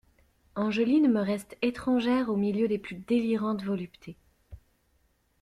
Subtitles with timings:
[0.55, 4.17] Angeline me reste étrangère au milieu des plus délirantes voluptés.